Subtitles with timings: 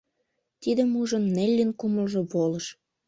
[0.61, 2.65] Тидым ужын, Неллин кумылжо волыш.